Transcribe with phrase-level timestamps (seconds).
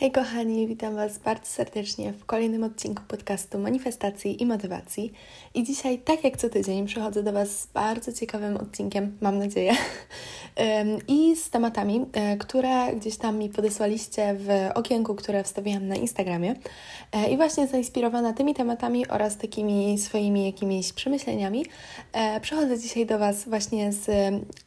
[0.00, 5.12] Hej kochani, witam Was bardzo serdecznie w kolejnym odcinku podcastu Manifestacji i Motywacji.
[5.54, 9.72] I dzisiaj, tak jak co tydzień, przychodzę do Was z bardzo ciekawym odcinkiem, mam nadzieję,
[11.08, 16.54] i z tematami, e, które gdzieś tam mi podesłaliście w okienku, które wstawiłam na Instagramie.
[17.12, 21.66] E, I właśnie zainspirowana tymi tematami oraz takimi swoimi jakimiś przemyśleniami,
[22.12, 24.10] e, przychodzę dzisiaj do Was właśnie z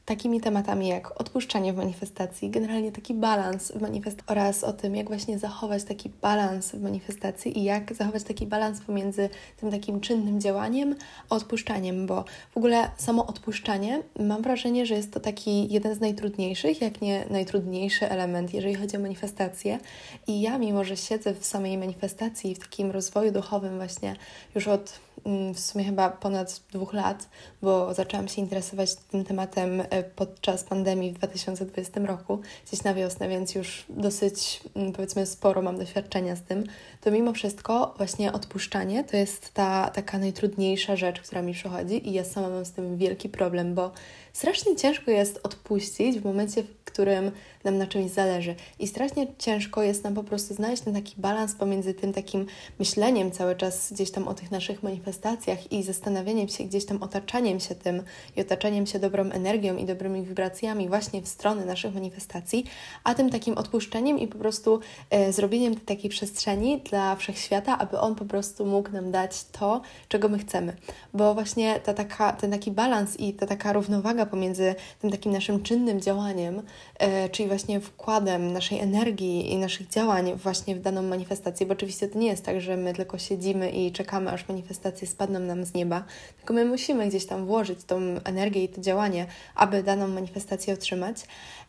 [0.06, 5.08] takimi tematami jak odpuszczanie w manifestacji, generalnie taki balans w manifestacji oraz o tym, jak
[5.08, 10.42] właśnie zachować taki balans w manifestacji i jak zachować taki balans pomiędzy tym takim czynnym
[10.42, 10.96] działaniem
[11.30, 16.00] a odpuszczaniem, bo w ogóle samo odpuszczanie mam wrażenie, że jest to taki jeden z
[16.00, 19.80] najtrudniejszych, jak nie najtrudniejszy element, jeżeli chodzi o manifestację.
[20.28, 24.16] I ja, mimo że siedzę w samej manifestacji, w takim rozwoju duchowym właśnie
[24.56, 27.30] już od mm, w sumie chyba ponad dwóch lat,
[27.62, 33.30] bo zaczęłam się interesować tym tematem e, podczas pandemii w 2020 roku, gdzieś na wiosnę,
[33.30, 36.64] więc już dosyć, mm, powiedzmy, sporo mam doświadczenia z tym,
[37.02, 42.14] to mimo wszystko właśnie odpuszczanie to jest ta taka najtrudniejsza rzecz, która mi przychodzi i
[42.14, 43.92] ja sama mam z tym wielki problem, bo
[44.34, 47.32] strasznie ciężko jest odpuścić w momencie, w którym
[47.64, 48.56] nam na czymś zależy.
[48.80, 52.46] I strasznie ciężko jest nam po prostu znaleźć ten taki balans pomiędzy tym takim
[52.80, 57.60] myśleniem cały czas gdzieś tam o tych naszych manifestacjach i zastanawianiem się, gdzieś tam otaczaniem
[57.60, 58.04] się tym
[58.36, 62.66] i otaczaniem się dobrą energią i dobrymi wibracjami właśnie w stronę naszych manifestacji,
[63.04, 64.80] a tym takim odpuszczeniem i po prostu
[65.10, 70.30] e, zrobieniem takiej przestrzeni dla wszechświata, aby on po prostu mógł nam dać to, czego
[70.30, 70.76] my chcemy.
[71.14, 75.64] Bo właśnie ta taka, ten taki balans i ta taka równowaga pomiędzy tym takim naszym
[75.64, 76.62] czynnym działaniem,
[77.00, 82.08] e, czyli właśnie wkładem naszej energii i naszych działań właśnie w daną manifestację, bo oczywiście
[82.08, 85.74] to nie jest tak, że my tylko siedzimy i czekamy, aż manifestacje spadną nam z
[85.74, 86.04] nieba,
[86.38, 91.18] tylko my musimy gdzieś tam włożyć tą energię i to działanie, aby daną manifestację otrzymać.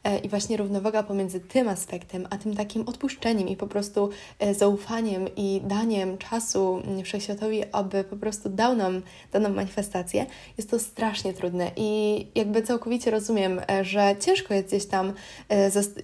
[0.04, 4.54] E, I właśnie równowaga pomiędzy tym aspektem, a tym takim odpuszczeniem i po prostu e,
[4.54, 10.26] zaufaniem i daniem czasu wszechświatowi, aby po prostu dał nam daną manifestację,
[10.58, 11.70] jest to strasznie trudne.
[11.76, 15.12] I jakby całkowicie rozumiem, e, że ciężko jest gdzieś tam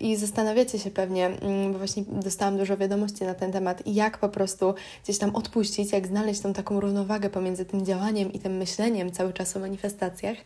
[0.00, 4.28] i zastanawiacie się pewnie, mm, bo właśnie dostałam dużo wiadomości na ten temat, jak po
[4.28, 4.74] prostu
[5.04, 9.32] gdzieś tam odpuścić, jak znaleźć tą taką równowagę pomiędzy tym działaniem i tym myśleniem cały
[9.32, 10.36] czas o manifestacjach,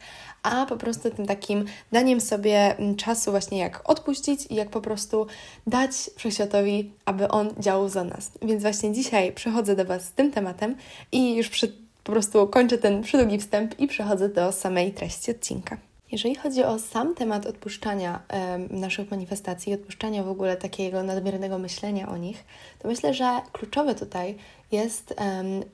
[0.43, 4.80] a po prostu tym takim daniem sobie mm, czasu właśnie jak odpuścić i jak po
[4.80, 5.26] prostu
[5.66, 8.30] dać Wszechświatowi, aby On działał za nas.
[8.42, 10.76] Więc właśnie dzisiaj przychodzę do Was z tym tematem
[11.12, 11.69] i już przy,
[12.04, 15.76] po prostu kończę ten przydługi wstęp i przechodzę do samej treści odcinka.
[16.12, 18.22] Jeżeli chodzi o sam temat odpuszczania
[18.70, 22.44] naszych manifestacji, odpuszczania w ogóle takiego nadmiernego myślenia o nich,
[22.78, 24.36] to myślę, że kluczowe tutaj
[24.72, 25.14] jest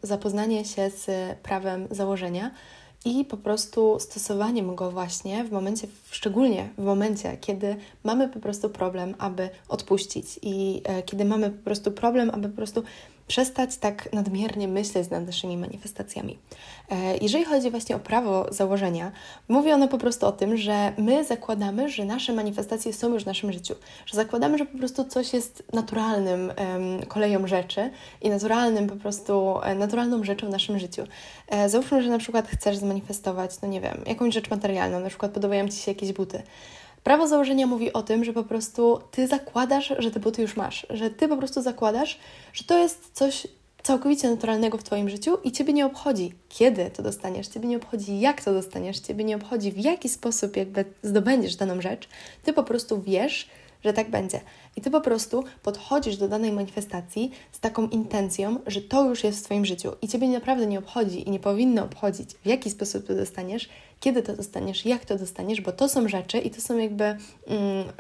[0.02, 1.06] zapoznanie się z
[1.38, 2.50] prawem założenia,
[3.04, 8.70] i po prostu stosowaniem go właśnie w momencie, szczególnie w momencie, kiedy mamy po prostu
[8.70, 12.82] problem, aby odpuścić i e, kiedy mamy po prostu problem, aby po prostu
[13.28, 16.38] przestać tak nadmiernie myśleć nad naszymi manifestacjami.
[16.90, 19.12] E, jeżeli chodzi właśnie o prawo założenia,
[19.48, 23.26] mówi ono po prostu o tym, że my zakładamy, że nasze manifestacje są już w
[23.26, 23.74] naszym życiu,
[24.06, 26.52] że zakładamy, że po prostu coś jest naturalnym
[27.08, 27.90] koleją rzeczy
[28.22, 31.02] i naturalnym po prostu, e, naturalną rzeczą w naszym życiu.
[31.48, 35.32] E, załóżmy, że na przykład chcesz zmanifestować, no nie wiem, jakąś rzecz materialną, na przykład
[35.32, 36.42] podobają Ci się jakieś buty.
[37.08, 40.86] Prawo założenia mówi o tym, że po prostu ty zakładasz, że te buty już masz,
[40.90, 42.18] że ty po prostu zakładasz,
[42.52, 43.46] że to jest coś
[43.82, 48.20] całkowicie naturalnego w Twoim życiu i Ciebie nie obchodzi, kiedy to dostaniesz, Ciebie nie obchodzi,
[48.20, 52.08] jak to dostaniesz, Ciebie nie obchodzi, w jaki sposób jakby zdobędziesz daną rzecz.
[52.42, 53.48] Ty po prostu wiesz,
[53.84, 54.40] że tak będzie.
[54.76, 59.40] I ty po prostu podchodzisz do danej manifestacji z taką intencją, że to już jest
[59.40, 63.06] w Twoim życiu i Ciebie naprawdę nie obchodzi i nie powinno obchodzić, w jaki sposób
[63.06, 63.68] to dostaniesz,
[64.00, 67.18] kiedy to dostaniesz, jak to dostaniesz, bo to są rzeczy i to są jakby mm,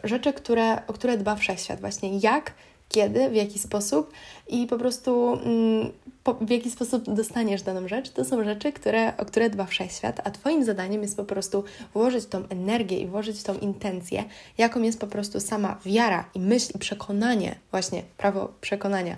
[0.04, 1.80] rzeczy, które, o które dba wszechświat.
[1.80, 2.54] Właśnie jak
[2.88, 4.12] kiedy, w jaki sposób
[4.48, 5.92] i po prostu mm,
[6.24, 10.20] po, w jaki sposób dostaniesz daną rzecz, to są rzeczy, które, o które dba wszechświat,
[10.24, 14.24] a Twoim zadaniem jest po prostu włożyć tą energię i włożyć tą intencję,
[14.58, 19.16] jaką jest po prostu sama wiara i myśl i przekonanie, właśnie prawo przekonania,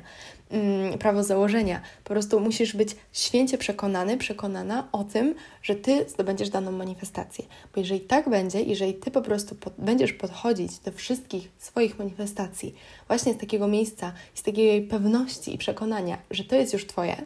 [0.50, 1.81] mm, prawo założenia.
[2.05, 7.44] Po prostu musisz być święcie przekonany, przekonana o tym, że Ty zdobędziesz daną manifestację.
[7.75, 12.75] Bo jeżeli tak będzie, jeżeli Ty po prostu pod, będziesz podchodzić do wszystkich swoich manifestacji
[13.06, 17.17] właśnie z takiego miejsca, z takiej pewności i przekonania, że to jest już Twoje,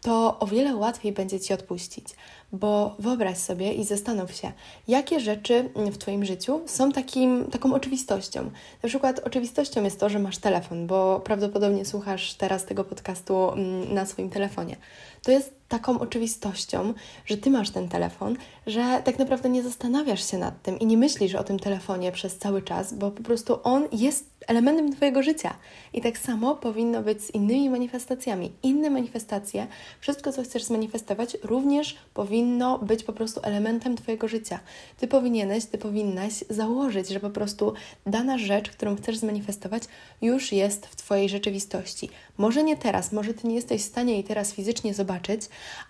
[0.00, 2.06] to o wiele łatwiej będzie Ci odpuścić.
[2.52, 4.52] Bo wyobraź sobie i zastanów się,
[4.88, 8.50] jakie rzeczy w Twoim życiu są takim, taką oczywistością.
[8.82, 13.94] Na przykład oczywistością jest to, że masz telefon, bo prawdopodobnie słuchasz teraz tego podcastu mm,
[13.94, 14.76] na swoim telefonie.
[15.22, 16.94] To jest taką oczywistością,
[17.26, 20.96] że Ty masz ten telefon, że tak naprawdę nie zastanawiasz się nad tym i nie
[20.96, 25.54] myślisz o tym telefonie przez cały czas, bo po prostu on jest elementem Twojego życia.
[25.92, 28.52] I tak samo powinno być z innymi manifestacjami.
[28.62, 29.66] Inne manifestacje,
[30.00, 34.60] wszystko co chcesz zmanifestować, również powinno być po prostu elementem Twojego życia.
[34.98, 37.72] Ty powinieneś, Ty powinnaś założyć, że po prostu
[38.06, 39.82] dana rzecz, którą chcesz zmanifestować,
[40.22, 42.08] już jest w Twojej rzeczywistości.
[42.38, 45.42] Może nie teraz, może Ty nie jesteś w stanie jej teraz fizycznie zobaczyć,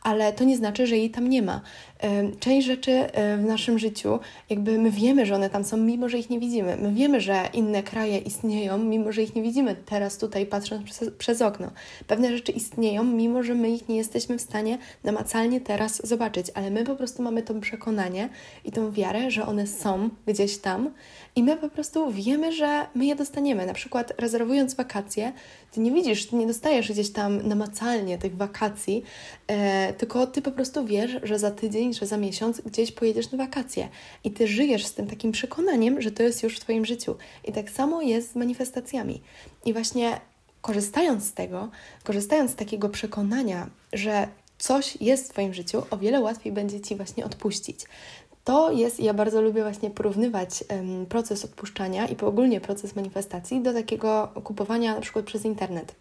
[0.02, 1.60] ale to nie znaczy, że jej tam nie ma.
[2.40, 3.04] Część rzeczy
[3.38, 4.18] w naszym życiu,
[4.50, 6.76] jakby my wiemy, że one tam są, mimo że ich nie widzimy.
[6.76, 8.41] My wiemy, że inne kraje istnieją,
[8.78, 11.70] mimo że ich nie widzimy teraz tutaj, patrząc przez, przez okno.
[12.06, 16.70] Pewne rzeczy istnieją, mimo że my ich nie jesteśmy w stanie namacalnie teraz zobaczyć, ale
[16.70, 18.28] my po prostu mamy to przekonanie
[18.64, 20.90] i tą wiarę, że one są gdzieś tam
[21.36, 23.66] i my po prostu wiemy, że my je dostaniemy.
[23.66, 25.32] Na przykład rezerwując wakacje,
[25.70, 29.02] ty nie widzisz, ty nie dostajesz gdzieś tam namacalnie tych wakacji,
[29.46, 33.38] e, tylko ty po prostu wiesz, że za tydzień, że za miesiąc gdzieś pojedziesz na
[33.38, 33.88] wakacje
[34.24, 37.16] i ty żyjesz z tym takim przekonaniem, że to jest już w Twoim życiu.
[37.44, 39.22] I tak samo jest z manifestacjami.
[39.64, 40.20] I właśnie
[40.60, 41.70] korzystając z tego,
[42.04, 44.28] korzystając z takiego przekonania, że
[44.58, 47.80] coś jest w Twoim życiu, o wiele łatwiej będzie Ci właśnie odpuścić.
[48.44, 50.64] To jest, ja bardzo lubię właśnie porównywać
[51.08, 55.94] proces odpuszczania i ogólnie proces manifestacji do takiego kupowania na przykład przez internet.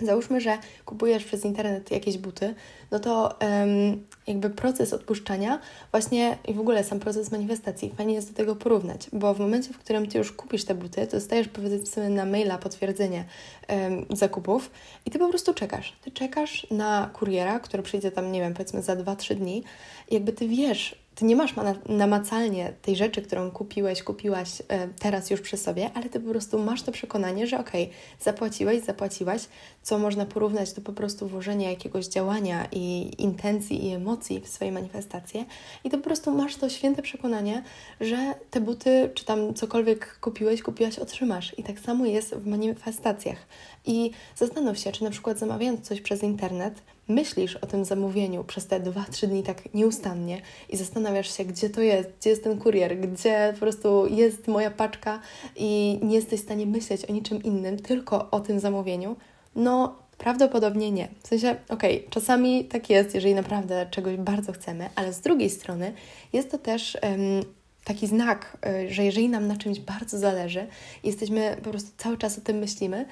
[0.00, 2.54] Załóżmy, że kupujesz przez internet jakieś buty,
[2.90, 5.60] no to um, jakby proces odpuszczania,
[5.90, 9.72] właśnie i w ogóle sam proces manifestacji, fajnie jest do tego porównać, bo w momencie,
[9.72, 13.24] w którym ty już kupisz te buty, to dostajesz powiedzmy na maila potwierdzenie
[13.68, 14.70] um, zakupów
[15.06, 15.96] i ty po prostu czekasz.
[16.02, 19.64] Ty czekasz na kuriera, który przyjdzie tam, nie wiem, powiedzmy za 2-3 dni,
[20.10, 21.54] jakby ty wiesz, ty nie masz
[21.88, 26.58] namacalnie tej rzeczy, którą kupiłeś, kupiłaś e, teraz już przy sobie, ale ty po prostu
[26.58, 29.42] masz to przekonanie, że okej, okay, zapłaciłeś, zapłaciłaś,
[29.82, 34.72] co można porównać do po prostu włożenia jakiegoś działania i intencji i emocji w swoje
[34.72, 35.44] manifestacje
[35.84, 37.62] i to po prostu masz to święte przekonanie,
[38.00, 41.58] że te buty, czy tam cokolwiek kupiłeś, kupiłaś, otrzymasz.
[41.58, 43.38] I tak samo jest w manifestacjach.
[43.86, 48.66] I zastanów się, czy na przykład zamawiając coś przez internet, myślisz o tym zamówieniu przez
[48.66, 52.98] te 2-3 dni tak nieustannie i zastanawiasz się, gdzie to jest, gdzie jest ten kurier,
[53.00, 55.20] gdzie po prostu jest moja paczka
[55.56, 59.16] i nie jesteś w stanie myśleć o niczym innym, tylko o tym zamówieniu,
[59.56, 61.08] no prawdopodobnie nie.
[61.22, 65.50] W sensie, okej, okay, czasami tak jest, jeżeli naprawdę czegoś bardzo chcemy, ale z drugiej
[65.50, 65.92] strony
[66.32, 67.42] jest to też um,
[67.84, 70.66] taki znak, y, że jeżeli nam na czymś bardzo zależy
[71.02, 73.06] i jesteśmy po prostu cały czas o tym myślimy,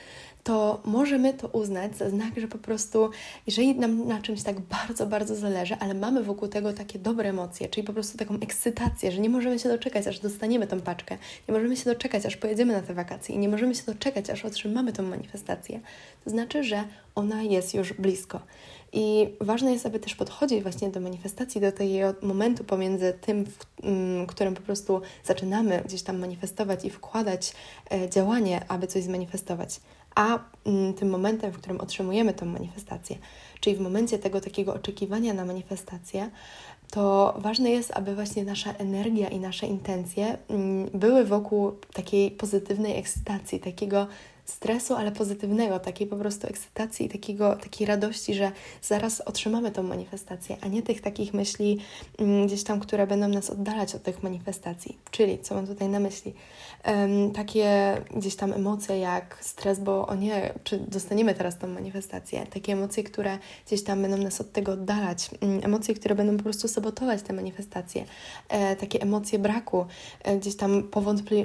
[0.47, 3.11] to możemy to uznać za znak, że po prostu,
[3.47, 7.69] jeżeli nam na czymś tak bardzo, bardzo zależy, ale mamy wokół tego takie dobre emocje,
[7.69, 11.55] czyli po prostu taką ekscytację, że nie możemy się doczekać, aż dostaniemy tą paczkę, nie
[11.55, 14.93] możemy się doczekać, aż pojedziemy na te wakacje i nie możemy się doczekać, aż otrzymamy
[14.93, 15.81] tą manifestację,
[16.25, 16.85] to znaczy, że
[17.15, 18.41] ona jest już blisko.
[18.93, 23.67] I ważne jest, aby też podchodzić właśnie do manifestacji, do tego momentu pomiędzy tym, w
[23.83, 27.53] mm, którym po prostu zaczynamy gdzieś tam manifestować i wkładać
[27.93, 29.81] e, działanie, aby coś zmanifestować,
[30.15, 33.17] a mm, tym momentem, w którym otrzymujemy tą manifestację,
[33.61, 36.31] czyli w momencie tego takiego oczekiwania na manifestację,
[36.91, 42.99] to ważne jest, aby właśnie nasza energia i nasze intencje mm, były wokół takiej pozytywnej
[42.99, 44.07] ekscytacji, takiego
[44.47, 48.53] stresu, ale pozytywnego, takiej po prostu ekscytacji i takiego, takiej radości, że
[48.83, 51.79] zaraz otrzymamy tą manifestację, a nie tych takich myśli
[52.19, 54.99] um, gdzieś tam, które będą nas oddalać od tych manifestacji.
[55.11, 56.35] Czyli, co mam tutaj na myśli?
[56.87, 62.47] Um, takie gdzieś tam emocje jak stres, bo o nie, czy dostaniemy teraz tą manifestację?
[62.47, 66.43] Takie emocje, które gdzieś tam będą nas od tego oddalać, um, emocje, które będą po
[66.43, 68.05] prostu sabotować te manifestacje,
[68.49, 69.87] e, takie emocje braku,
[70.23, 71.45] e, gdzieś tam powątpli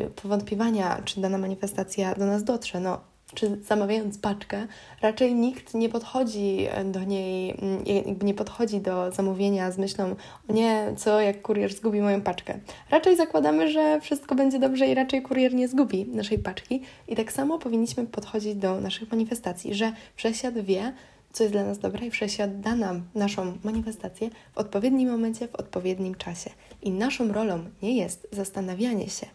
[1.05, 2.79] czy dana manifestacja do nas dotrze.
[2.79, 2.90] No,
[3.33, 4.67] czy zamawiając paczkę,
[5.01, 10.15] raczej nikt nie podchodzi do niej, mm, nie podchodzi do zamówienia z myślą,
[10.49, 12.59] o nie, co jak kurier zgubi moją paczkę.
[12.89, 16.81] Raczej zakładamy, że wszystko będzie dobrze i raczej kurier nie zgubi naszej paczki.
[17.07, 20.93] I tak samo powinniśmy podchodzić do naszych manifestacji, że wszechświat wie,
[21.33, 25.55] co jest dla nas dobre i wszechświat da nam naszą manifestację w odpowiednim momencie, w
[25.55, 26.49] odpowiednim czasie.
[26.81, 29.27] I naszą rolą nie jest zastanawianie się,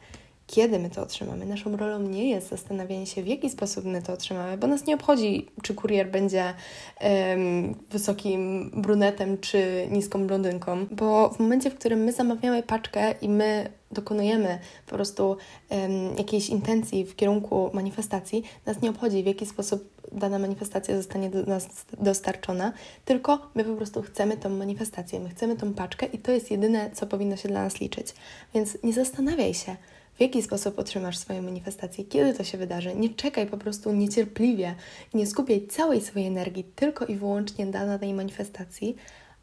[0.46, 1.46] kiedy my to otrzymamy.
[1.46, 4.94] Naszą rolą nie jest zastanawianie się, w jaki sposób my to otrzymamy, bo nas nie
[4.94, 6.54] obchodzi, czy kurier będzie
[7.00, 13.28] um, wysokim brunetem, czy niską blondynką, bo w momencie, w którym my zamawiamy paczkę i
[13.28, 15.36] my dokonujemy po prostu
[15.68, 21.30] um, jakiejś intencji w kierunku manifestacji, nas nie obchodzi, w jaki sposób dana manifestacja zostanie
[21.30, 21.68] do nas
[22.00, 22.72] dostarczona,
[23.04, 26.90] tylko my po prostu chcemy tą manifestację, my chcemy tą paczkę i to jest jedyne,
[26.90, 28.14] co powinno się dla nas liczyć.
[28.54, 29.76] Więc nie zastanawiaj się,
[30.16, 32.94] w jaki sposób otrzymasz swoją manifestację, kiedy to się wydarzy.
[32.94, 34.74] Nie czekaj po prostu niecierpliwie,
[35.14, 38.96] nie skupiaj całej swojej energii tylko i wyłącznie na tej manifestacji,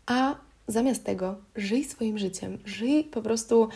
[0.06, 0.36] a
[0.68, 3.70] zamiast tego żyj swoim życiem, żyj po prostu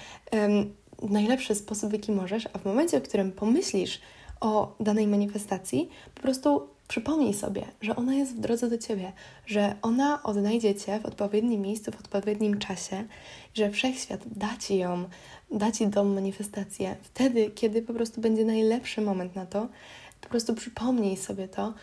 [1.01, 4.01] w najlepszy sposób, w jaki możesz, a w momencie, w którym pomyślisz
[4.42, 9.12] o danej manifestacji, po prostu przypomnij sobie, że ona jest w drodze do ciebie,
[9.46, 13.06] że ona odnajdzie cię w odpowiednim miejscu, w odpowiednim czasie,
[13.53, 15.10] że wszechświat da ci ją,
[15.51, 19.67] da ci tą manifestację wtedy, kiedy po prostu będzie najlepszy moment na to.
[20.22, 21.74] Po prostu przypomnij sobie to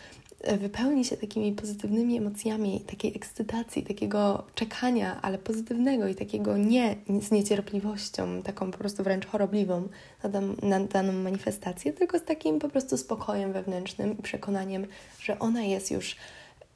[0.59, 7.31] wypełni się takimi pozytywnymi emocjami, takiej ekscytacji, takiego czekania, ale pozytywnego i takiego nie z
[7.31, 9.87] niecierpliwością, taką po prostu wręcz chorobliwą
[10.23, 14.87] na, dan na daną manifestację, tylko z takim po prostu spokojem wewnętrznym i przekonaniem,
[15.19, 16.15] że ona jest już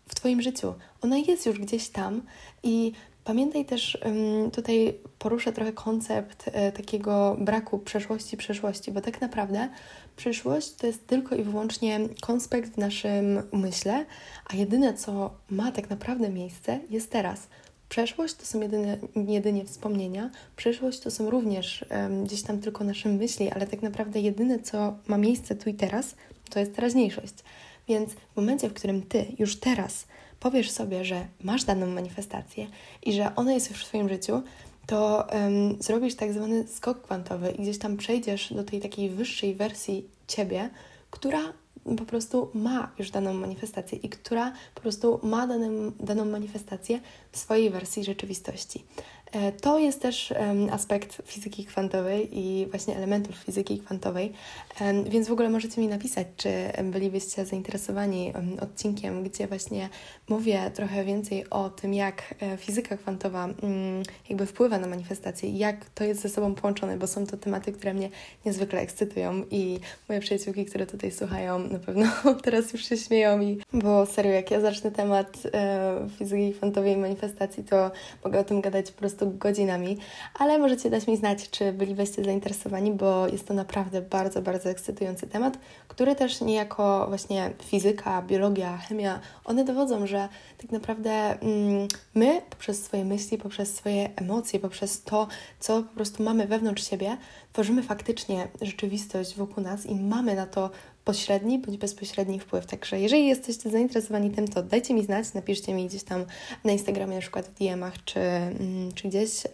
[0.08, 0.74] w Twoim życiu.
[1.02, 2.22] Ona jest już gdzieś tam
[2.64, 2.92] i
[3.30, 3.98] Pamiętaj też,
[4.54, 9.70] tutaj poruszę trochę koncept e, takiego braku przeszłości, przeszłości, bo tak naprawdę
[10.20, 14.06] przyszłość to jest tylko i wyłącznie konspekt w naszym umyśle,
[14.46, 17.48] a jedyne, co ma tak naprawdę miejsce, jest teraz.
[17.90, 18.98] Przeszłość to są jedynie,
[19.28, 24.20] jedynie wspomnienia, przyszłość to są również um, gdzieś tam tylko nasze myśli, ale tak naprawdę
[24.20, 26.16] jedyne, co ma miejsce tu i teraz,
[26.50, 27.34] to jest teraźniejszość.
[27.88, 30.06] Więc w momencie, w którym Ty już teraz
[30.40, 32.68] powiesz sobie, że masz daną manifestację
[33.04, 34.42] i że ona jest już w Twoim życiu,
[34.90, 39.56] to um, zrobisz tak zwany skok kwantowy i gdzieś tam przejdziesz do tej takiej wyższej
[39.56, 40.70] wersji Ciebie,
[41.10, 41.54] która
[41.98, 47.00] po prostu ma już daną manifestację i która po prostu ma daną, daną manifestację
[47.32, 48.84] w swojej wersji rzeczywistości.
[49.32, 50.34] E, to jest też
[50.72, 54.34] aspekt fizyki kwantowej i właśnie elementów fizyki kwantowej,
[55.10, 56.50] więc w ogóle możecie mi napisać, czy
[56.84, 59.90] bylibyście zainteresowani odcinkiem, gdzie właśnie
[60.30, 65.58] mówię trochę więcej o tym, jak e, fizyka kwantowa mm, jakby wpływa na manifestację i
[65.58, 68.10] jak to jest ze sobą połączone, bo są to tematy, które mnie
[68.46, 72.06] niezwykle ekscytują i moje przyjaciółki, które tutaj słuchają, na pewno
[72.44, 76.98] teraz już się śmieją mi, bo serio, jak ja zacznę temat e, fizyki kwantowej i
[76.98, 77.92] manifestacji, to
[78.24, 79.98] mogę o tym gadać po prostu prostu godzinami,
[80.34, 85.28] ale możecie dać mi znać, czy bylibyście zainteresowani, bo jest to naprawdę bardzo, bardzo ekscytujący
[85.28, 85.58] temat,
[85.88, 90.30] który też niejako właśnie fizyka, biologia, chemia, one dowodzą, że
[90.62, 95.28] tak naprawdę mm, my poprzez swoje myśli, poprzez swoje emocje, poprzez to,
[95.60, 97.18] co po prostu mamy wewnątrz siebie,
[97.54, 100.70] tworzymy faktycznie rzeczywistość wokół nas i mamy na to
[101.06, 102.66] pośredni bądź bezpośredni wpływ.
[102.66, 106.26] Także jeżeli jesteście zainteresowani tym, to dajcie mi znać, napiszcie mi gdzieś tam
[106.64, 109.50] na Instagramie, na przykład w DM-ach czy, mm, czy gdzieś, e,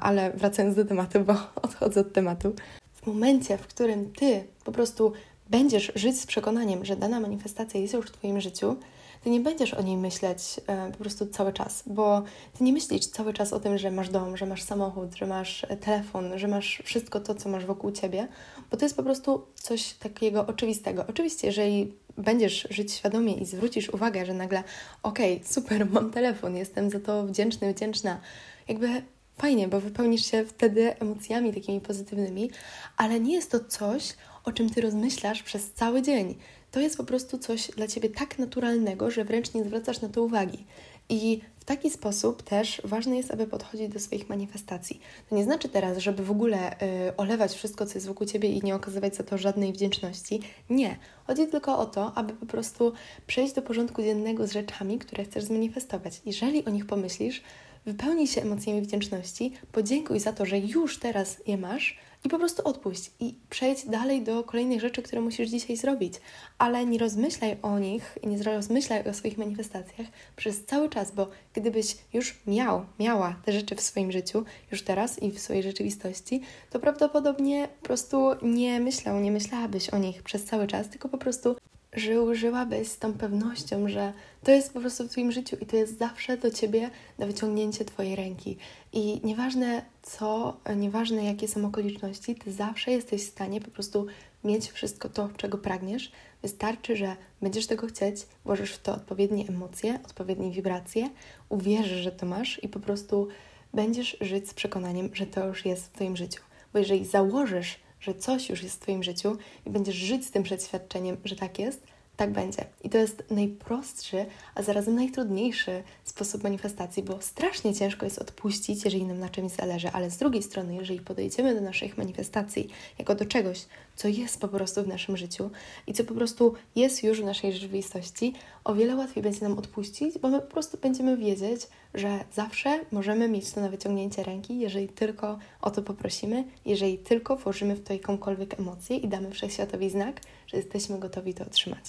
[0.00, 2.52] ale wracając do tematu, bo odchodzę od tematu.
[2.94, 5.12] W momencie, w którym Ty po prostu
[5.50, 8.76] będziesz żyć z przekonaniem, że dana manifestacja jest już w Twoim życiu,
[9.24, 12.22] ty nie będziesz o niej myśleć e, po prostu cały czas, bo
[12.58, 15.64] ty nie myślisz cały czas o tym, że masz dom, że masz samochód, że masz
[15.64, 18.28] e, telefon, że masz wszystko to, co masz wokół ciebie,
[18.70, 21.04] bo to jest po prostu coś takiego oczywistego.
[21.08, 24.62] Oczywiście, jeżeli będziesz żyć świadomie i zwrócisz uwagę, że nagle,
[25.02, 28.20] okej, okay, super, mam telefon, jestem za to wdzięczny, wdzięczna,
[28.68, 29.02] jakby
[29.38, 32.50] fajnie, bo wypełnisz się wtedy emocjami takimi pozytywnymi,
[32.96, 36.34] ale nie jest to coś, o czym ty rozmyślasz przez cały dzień
[36.70, 40.22] to jest po prostu coś dla ciebie tak naturalnego, że wręcz nie zwracasz na to
[40.22, 40.64] uwagi.
[41.08, 45.00] I w taki sposób też ważne jest, aby podchodzić do swoich manifestacji.
[45.30, 48.62] To nie znaczy teraz, żeby w ogóle y, olewać wszystko, co jest wokół ciebie i
[48.62, 50.40] nie okazywać za to żadnej wdzięczności.
[50.70, 50.96] Nie.
[51.26, 52.92] Chodzi tylko o to, aby po prostu
[53.26, 56.20] przejść do porządku dziennego z rzeczami, które chcesz zmanifestować.
[56.26, 57.42] Jeżeli o nich pomyślisz,
[57.86, 62.62] wypełnij się emocjami wdzięczności, podziękuj za to, że już teraz je masz i po prostu
[62.68, 66.14] odpuść i przejdź dalej do kolejnych rzeczy, które musisz dzisiaj zrobić,
[66.58, 71.28] ale nie rozmyślaj o nich i nie rozmyślaj o swoich manifestacjach przez cały czas, bo
[71.54, 76.40] gdybyś już miał, miała te rzeczy w swoim życiu, już teraz i w swojej rzeczywistości,
[76.70, 81.18] to prawdopodobnie po prostu nie myślał, nie myślałabyś o nich przez cały czas, tylko po
[81.18, 81.56] prostu
[81.92, 84.12] żył, żyłabyś z tą pewnością, że
[84.44, 87.84] to jest po prostu w Twoim życiu i to jest zawsze do Ciebie na wyciągnięcie
[87.84, 88.56] Twojej ręki.
[88.92, 94.06] I nieważne co, nieważne jakie są okoliczności, Ty zawsze jesteś w stanie po prostu
[94.44, 96.12] mieć wszystko to, czego pragniesz.
[96.42, 101.10] Wystarczy, że będziesz tego chcieć, włożysz w to odpowiednie emocje, odpowiednie wibracje,
[101.48, 103.28] uwierzysz, że to masz i po prostu
[103.74, 106.42] będziesz żyć z przekonaniem, że to już jest w Twoim życiu.
[106.72, 110.42] Bo jeżeli założysz, że coś już jest w Twoim życiu i będziesz żyć z tym
[110.42, 111.86] przeświadczeniem, że tak jest,
[112.20, 112.64] tak będzie.
[112.84, 119.04] I to jest najprostszy, a zarazem najtrudniejszy sposób manifestacji, bo strasznie ciężko jest odpuścić, jeżeli
[119.04, 123.24] nam na czymś zależy, ale z drugiej strony, jeżeli podejdziemy do naszych manifestacji jako do
[123.24, 125.50] czegoś, co jest po prostu w naszym życiu
[125.86, 128.34] i co po prostu jest już w naszej rzeczywistości,
[128.64, 131.60] o wiele łatwiej będzie nam odpuścić, bo my po prostu będziemy wiedzieć,
[131.94, 137.36] że zawsze możemy mieć to na wyciągnięcie ręki, jeżeli tylko o to poprosimy, jeżeli tylko
[137.36, 141.84] włożymy w to jakąkolwiek emocję i damy wszechświatowi znak, że jesteśmy gotowi to otrzymać.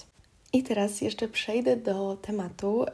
[0.54, 2.86] I teraz jeszcze przejdę do tematu,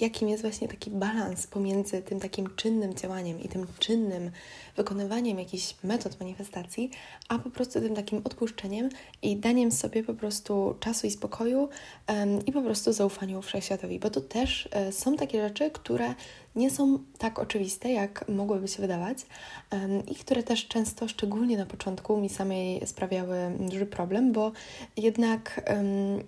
[0.00, 4.30] jakim jest właśnie taki balans pomiędzy tym takim czynnym działaniem i tym czynnym
[4.76, 6.90] wykonywaniem jakichś metod manifestacji,
[7.28, 8.88] a po prostu tym takim odpuszczeniem
[9.22, 11.68] i daniem sobie po prostu czasu i spokoju
[12.46, 16.14] i po prostu zaufaniu wszechświatowi, bo to też e, są takie rzeczy, które
[16.56, 19.18] nie są tak oczywiste, jak mogłyby się wydawać
[20.10, 24.52] i które też często, szczególnie na początku, mi samej sprawiały duży problem, bo
[24.96, 25.86] jednak um,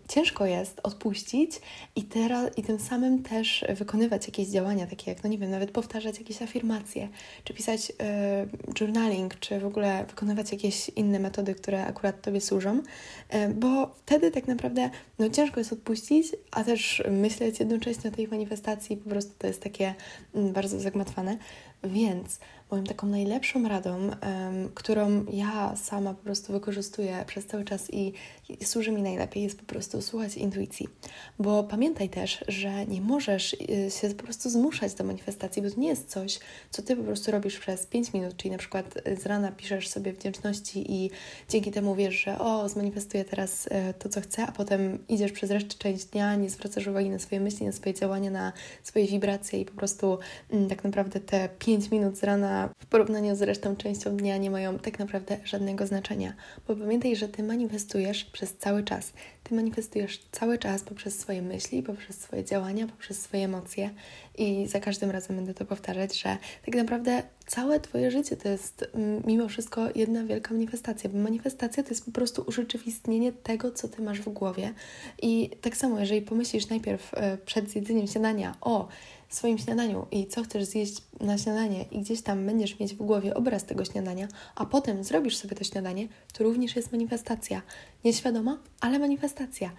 [0.09, 1.61] ciężko jest odpuścić
[1.97, 5.71] i, teraz, i tym samym też wykonywać jakieś działania, takie jak, no nie wiem, nawet
[5.71, 7.09] powtarzać jakieś afirmacje,
[7.45, 7.95] czy pisać y,
[8.81, 14.31] journaling, czy w ogóle wykonywać jakieś inne metody, które akurat Tobie służą, y, bo wtedy
[14.31, 19.33] tak naprawdę no, ciężko jest odpuścić, a też myśleć jednocześnie o tej manifestacji, po prostu
[19.39, 19.95] to jest takie
[20.35, 21.39] bardzo zagmatwane.
[21.85, 24.13] Więc moją taką najlepszą radą, um,
[24.75, 28.13] którą ja sama po prostu wykorzystuję przez cały czas i,
[28.49, 30.89] i, służy mi najlepiej, jest po prostu słuchać intuicji.
[31.39, 35.81] Bo pamiętaj też, że nie możesz y, się po prostu zmuszać do manifestacji, bo to
[35.81, 36.39] nie jest coś,
[36.71, 39.89] co ty po prostu robisz przez 5 minut, czyli na przykład y, z rana piszesz
[39.89, 41.11] sobie wdzięczności i
[41.49, 45.51] dzięki temu wiesz, że o, zmanifestuję teraz y, to, co chcę, a potem idziesz przez
[45.51, 49.61] resztę część dnia, nie zwracasz uwagi na swoje myśli, na swoje działania, na swoje wibracje
[49.61, 50.19] i po prostu
[50.51, 54.51] mm, tak naprawdę te 5 minut z rana w porównaniu z resztą częścią dnia nie
[54.51, 56.33] mają tak naprawdę żadnego znaczenia.
[56.69, 59.13] Bo pamiętaj, że Ty manifestujesz przez cały czas.
[59.45, 63.91] Ty manifestujesz cały czas poprzez swoje myśli, poprzez swoje działania, poprzez swoje emocje
[64.39, 68.91] i za każdym razem będę to powtarzać, że tak naprawdę całe Twoje życie to jest
[68.95, 73.89] mm, mimo wszystko jedna wielka manifestacja, bo manifestacja to jest po prostu urzeczywistnienie tego, co
[73.89, 74.73] Ty masz w głowie.
[75.23, 78.89] I tak samo, jeżeli pomyślisz najpierw e, przed zjedzeniem śniadania o
[79.29, 83.35] swoim śniadaniu i co chcesz zjeść na śniadanie i gdzieś tam będziesz mieć w głowie
[83.35, 87.63] obraz tego śniadania, a potem zrobisz sobie to śniadanie, to również jest manifestacja.
[88.05, 89.71] Nieświadoma, ale manifestacja.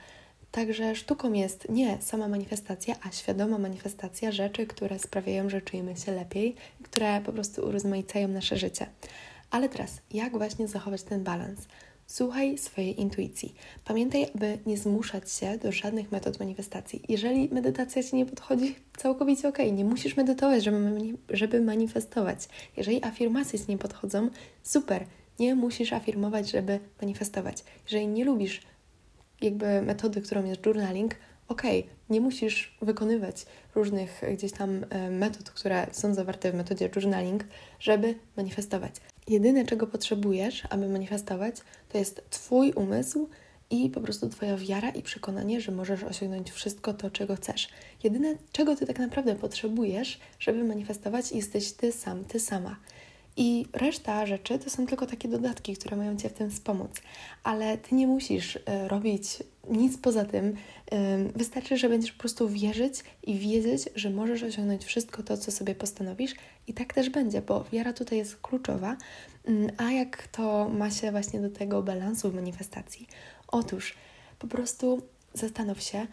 [0.51, 6.11] Także sztuką jest nie sama manifestacja, a świadoma manifestacja rzeczy, które sprawiają, że czujemy się
[6.11, 8.85] lepiej, które po prostu urozmaicają nasze życie.
[9.51, 11.59] Ale teraz, jak właśnie zachować ten balans?
[12.09, 13.55] Słuchaj swojej intuicji.
[13.85, 17.01] Pamiętaj, aby nie zmuszać się do żadnych metod manifestacji.
[17.09, 20.63] Jeżeli medytacja Ci nie podchodzi, całkowicie ok, nie musisz medytować,
[21.29, 22.47] żeby, manifestować.
[22.77, 24.29] Jeżeli afirmacje Ci nie podchodzą,
[24.63, 25.05] super,
[25.39, 27.63] nie musisz afirmować, żeby manifestować.
[27.83, 28.61] Jeżeli nie lubisz
[29.41, 31.15] jakby metody, którą jest journaling,
[31.47, 31.63] ok,
[32.09, 37.43] nie musisz wykonywać różnych gdzieś tam e, metod, które są zawarte w metodzie journaling,
[37.79, 38.95] żeby manifestować.
[39.27, 41.55] Jedyne, czego potrzebujesz, aby manifestować,
[41.89, 43.29] to jest Twój umysł
[43.69, 47.69] i po prostu Twoja wiara i przekonanie, że możesz osiągnąć wszystko to, czego chcesz.
[48.03, 52.75] Jedyne, czego Ty tak naprawdę potrzebujesz, żeby manifestować, jesteś Ty sam, Ty sama.
[53.37, 56.91] I reszta rzeczy to są tylko takie dodatki, które mają Cię w tym wspomóc.
[57.43, 60.47] Ale Ty nie musisz y, robić nic poza tym.
[60.47, 60.55] Y,
[61.35, 65.75] wystarczy, że będziesz po prostu wierzyć i wiedzieć, że możesz osiągnąć wszystko to, co sobie
[65.75, 66.35] postanowisz.
[66.67, 68.97] I tak też będzie, bo wiara tutaj jest kluczowa.
[69.49, 73.07] Y, a jak to ma się właśnie do tego balansu w manifestacji?
[73.47, 73.95] Otóż
[74.39, 75.01] po prostu
[75.33, 76.07] zastanów się,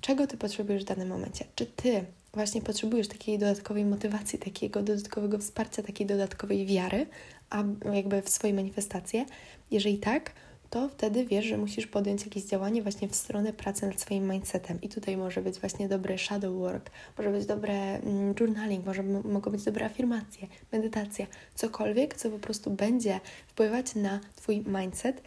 [0.00, 1.44] czego Ty potrzebujesz w danym momencie.
[1.54, 7.06] Czy Ty właśnie potrzebujesz takiej dodatkowej motywacji, takiego dodatkowego wsparcia, takiej dodatkowej wiary,
[7.50, 9.24] a jakby w swoje manifestacje.
[9.70, 10.32] Jeżeli tak,
[10.72, 14.80] to wtedy wiesz, że musisz podjąć jakieś działanie właśnie w stronę pracy nad swoim mindsetem.
[14.80, 19.50] I tutaj może być właśnie dobry shadow work, może być dobre mm, journaling, może mogą
[19.50, 25.22] być dobre afirmacje, medytacja, cokolwiek, co po prostu będzie wpływać na Twój mindset,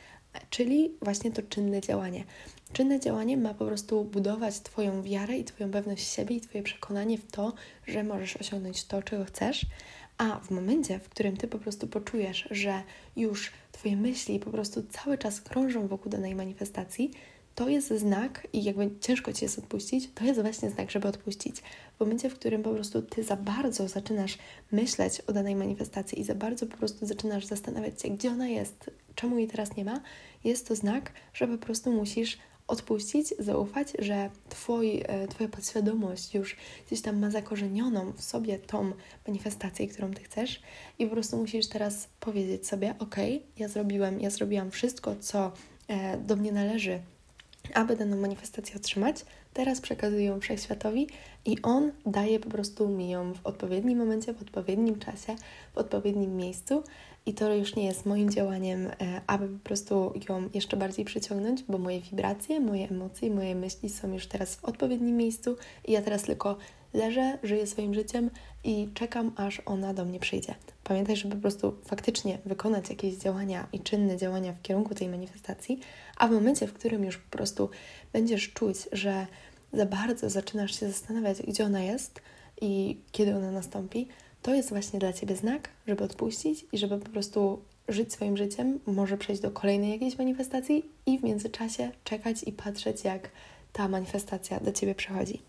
[0.50, 2.24] czyli właśnie to czynne działanie.
[2.74, 7.18] Czynne działanie ma po prostu budować Twoją wiarę i Twoją pewność siebie i Twoje przekonanie
[7.18, 7.54] w to,
[7.88, 9.66] że możesz osiągnąć to, czego chcesz,
[10.18, 12.84] a w momencie, w którym Ty po prostu poczujesz, że
[13.16, 17.12] już Twoje myśli po prostu cały czas krążą wokół danej manifestacji,
[17.56, 21.62] to jest znak i jakby ciężko Ci jest odpuścić, to jest właśnie znak, żeby odpuścić.
[21.98, 24.38] W momencie, w którym po prostu Ty za bardzo zaczynasz
[24.72, 28.92] myśleć o danej manifestacji i za bardzo po prostu zaczynasz zastanawiać się, gdzie ona jest,
[29.16, 30.02] czemu jej teraz nie ma,
[30.44, 36.56] jest to znak, że po prostu musisz odpuścić, zaufać, że twoi, e, Twoja podświadomość już
[36.88, 38.92] gdzieś tam ma zakorzenioną w sobie tą
[39.28, 40.62] manifestację, którą Ty chcesz
[41.00, 43.16] i po prostu musisz teraz powiedzieć sobie, ok,
[43.58, 45.52] ja zrobiłem, ja zrobiłam wszystko, co
[45.88, 47.00] e, do mnie należy,
[47.74, 51.08] aby daną manifestację otrzymać, teraz przekazuję ją wszechświatowi
[51.46, 55.36] i on daje po prostu mi ją w odpowiednim momencie, w odpowiednim czasie,
[55.74, 56.84] w odpowiednim miejscu
[57.26, 61.64] i to już nie jest moim działaniem, e, aby po prostu ją jeszcze bardziej przyciągnąć,
[61.64, 66.02] bo moje wibracje, moje emocje, moje myśli są już teraz w odpowiednim miejscu i ja
[66.02, 66.58] teraz tylko
[66.94, 68.30] leżę, żyję swoim życiem
[68.64, 70.56] i czekam, aż ona do mnie przyjdzie.
[70.84, 75.80] Pamiętaj, żeby po prostu faktycznie wykonać jakieś działania i czynne działania w kierunku tej manifestacji,
[76.18, 77.70] a w momencie, w którym już po prostu
[78.14, 79.28] będziesz czuć, że
[79.74, 82.22] za bardzo zaczynasz się zastanawiać, gdzie ona jest
[82.62, 84.08] i kiedy ona nastąpi,
[84.46, 88.80] to jest właśnie dla Ciebie znak, żeby odpuścić i żeby po prostu żyć swoim życiem,
[88.86, 93.30] może przejść do kolejnej jakiejś manifestacji i w międzyczasie czekać i patrzeć, jak
[93.74, 95.42] ta manifestacja do Ciebie przychodzi.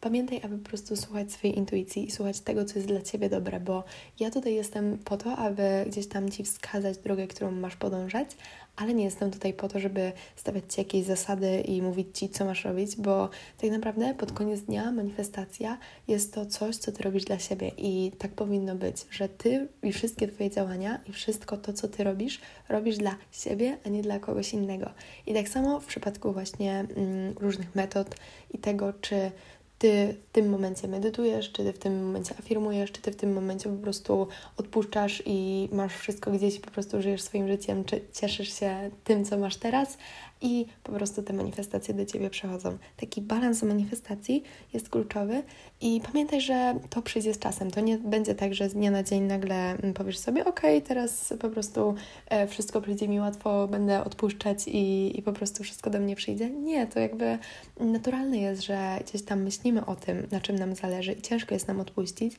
[0.00, 3.60] Pamiętaj, aby po prostu słuchać swojej intuicji i słuchać tego, co jest dla Ciebie dobre,
[3.60, 3.84] bo
[4.20, 8.36] ja tutaj jestem po to, aby gdzieś tam Ci wskazać drogę, którą masz podążać,
[8.76, 12.44] ale nie jestem tutaj po to, żeby stawiać Ci jakieś zasady i mówić Ci, co
[12.44, 13.28] masz robić, bo
[13.60, 18.12] tak naprawdę pod koniec dnia manifestacja jest to coś, co Ty robisz dla siebie i
[18.18, 22.40] tak powinno być, że Ty i wszystkie Twoje działania i wszystko to, co Ty robisz,
[22.68, 24.90] robisz dla siebie, a nie dla kogoś innego.
[25.26, 28.14] I tak samo w przypadku właśnie mm, różnych metod
[28.54, 29.30] i tego, czy
[29.78, 33.32] ty w tym momencie medytujesz, czy ty w tym momencie afirmujesz, czy ty w tym
[33.32, 38.58] momencie po prostu odpuszczasz i masz wszystko gdzieś po prostu żyjesz swoim życiem, czy cieszysz
[38.58, 39.98] się tym, co masz teraz
[40.40, 42.78] i po prostu te manifestacje do Ciebie przechodzą.
[42.96, 44.42] Taki balans manifestacji
[44.74, 45.42] jest kluczowy
[45.80, 47.70] i pamiętaj, że to przyjdzie z czasem.
[47.70, 51.34] To nie będzie tak, że z dnia na dzień nagle mm, powiesz sobie, ok, teraz
[51.40, 51.94] po prostu
[52.28, 56.50] e, wszystko przyjdzie mi łatwo, będę odpuszczać i, i po prostu wszystko do mnie przyjdzie.
[56.50, 57.38] Nie, to jakby
[57.80, 61.68] naturalne jest, że gdzieś tam myślimy o tym, na czym nam zależy i ciężko jest
[61.68, 62.36] nam odpuścić,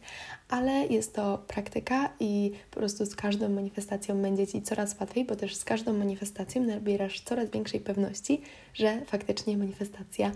[0.50, 5.36] ale jest to praktyka i po prostu z każdą manifestacją będzie Ci coraz łatwiej, bo
[5.36, 8.42] też z każdą manifestacją nabierasz coraz większej pewności,
[8.74, 10.32] że faktycznie manifestacja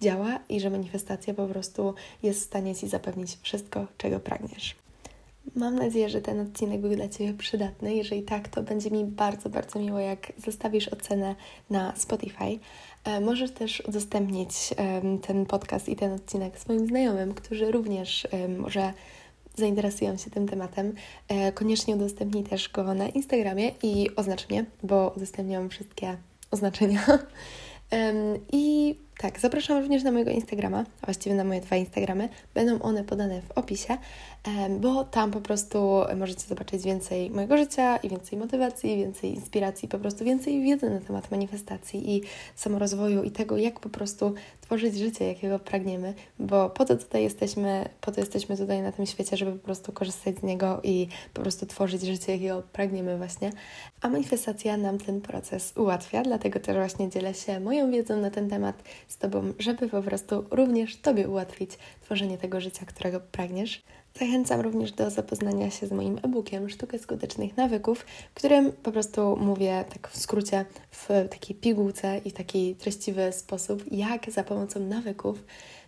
[0.00, 4.74] działa i że manifestacja po prostu jest w stanie Ci zapewnić wszystko, czego pragniesz.
[5.56, 7.94] Mam nadzieję, że ten odcinek był dla Ciebie przydatny.
[7.94, 11.34] Jeżeli tak, to będzie mi bardzo, bardzo miło, jak zostawisz ocenę
[11.70, 12.58] na Spotify.
[13.04, 14.54] E, możesz też udostępnić
[15.26, 18.26] ten podcast i ten odcinek swoim znajomym, którzy również
[18.58, 18.92] może
[19.56, 20.94] zainteresują się tym tematem.
[21.28, 26.16] E, koniecznie udostępnij też go na Instagramie i oznacz mnie, bo udostępniam wszystkie
[26.54, 27.04] oznaczenia.
[28.52, 32.28] I tak, zapraszam również na mojego Instagrama, a właściwie na moje dwa Instagramy.
[32.54, 33.96] Będą one podane w opisie,
[34.80, 39.98] bo tam po prostu możecie zobaczyć więcej mojego życia i więcej motywacji, więcej inspiracji, po
[39.98, 42.22] prostu więcej wiedzy na temat manifestacji i
[42.54, 47.88] samorozwoju i tego, jak po prostu tworzyć życie, jakiego pragniemy, bo po to tutaj jesteśmy,
[48.00, 51.42] po to jesteśmy tutaj na tym świecie, żeby po prostu korzystać z niego i po
[51.42, 53.50] prostu tworzyć życie, jakiego pragniemy właśnie.
[54.00, 58.50] A manifestacja nam ten proces ułatwia, dlatego też właśnie dzielę się moją wiedzą na ten
[58.50, 63.82] temat z Tobą, żeby po prostu również Tobie ułatwić tworzenie tego życia, którego pragniesz.
[64.18, 69.36] Zachęcam również do zapoznania się z moim e-bookiem Sztukę Skutecznych Nawyków, w którym po prostu
[69.36, 75.44] mówię tak w skrócie, w takiej pigułce i taki treściwy sposób, jak za pomocą nawyków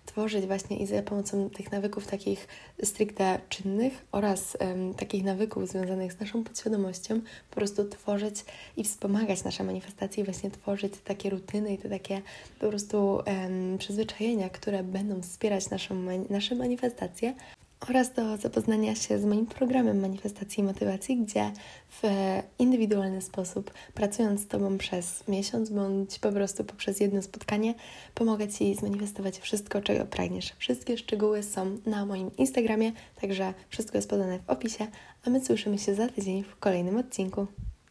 [0.07, 2.49] tworzyć właśnie i za pomocą tych nawyków takich
[2.83, 8.45] stricte czynnych oraz um, takich nawyków związanych z naszą podświadomością, po prostu tworzyć
[8.77, 12.23] i wspomagać nasze manifestacje, i właśnie tworzyć takie rutyny i te takie
[12.61, 15.95] po prostu um, przyzwyczajenia, które będą wspierać naszą,
[16.31, 17.35] nasze manifestacje,
[17.81, 21.53] oraz do zapoznania się z moim programem manifestacji i motywacji, gdzie
[21.91, 22.03] w
[22.59, 27.75] indywidualny sposób, pracując z Tobą przez miesiąc bądź po prostu poprzez jedno spotkanie,
[28.15, 30.53] pomogę Ci zmanifestować wszystko, czego pragniesz.
[30.59, 34.87] Wszystkie szczegóły są na moim Instagramie, także wszystko jest podane w opisie,
[35.27, 37.47] a my słyszymy się za tydzień w kolejnym odcinku.